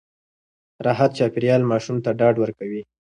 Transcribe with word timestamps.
راحت 0.85 1.11
چاپېريال 1.17 1.61
ماشوم 1.71 1.97
ته 2.03 2.09
ډاډ 2.19 2.35
ورکوي. 2.39 2.81